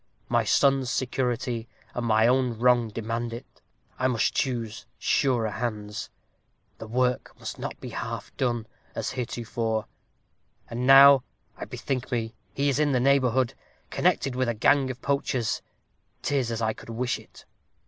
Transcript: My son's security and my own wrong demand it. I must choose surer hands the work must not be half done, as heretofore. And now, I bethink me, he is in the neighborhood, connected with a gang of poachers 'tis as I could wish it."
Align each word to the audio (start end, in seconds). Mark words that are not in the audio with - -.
My 0.29 0.43
son's 0.43 0.89
security 0.89 1.67
and 1.93 2.07
my 2.07 2.25
own 2.25 2.57
wrong 2.57 2.87
demand 2.89 3.33
it. 3.33 3.61
I 3.99 4.07
must 4.07 4.33
choose 4.33 4.87
surer 4.97 5.51
hands 5.51 6.09
the 6.79 6.87
work 6.87 7.35
must 7.37 7.59
not 7.59 7.79
be 7.79 7.89
half 7.89 8.35
done, 8.35 8.65
as 8.95 9.11
heretofore. 9.11 9.85
And 10.67 10.87
now, 10.87 11.21
I 11.55 11.65
bethink 11.65 12.11
me, 12.11 12.33
he 12.51 12.67
is 12.67 12.79
in 12.79 12.93
the 12.93 12.99
neighborhood, 12.99 13.53
connected 13.91 14.35
with 14.35 14.49
a 14.49 14.55
gang 14.55 14.89
of 14.89 15.03
poachers 15.03 15.61
'tis 16.23 16.49
as 16.49 16.63
I 16.63 16.73
could 16.73 16.89
wish 16.89 17.19
it." 17.19 17.45